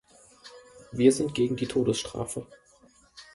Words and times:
Wir 0.91 1.11
sind 1.11 1.35
gegen 1.35 1.55
die 1.57 1.67
Todesstrafe. 1.67 2.47